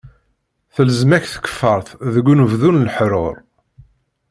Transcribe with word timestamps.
Telzem-ak 0.73 1.25
tkeffaṛt 1.27 1.87
deg 2.13 2.25
unebdu 2.31 2.69
n 2.71 2.81
leḥṛuṛ. 2.87 3.35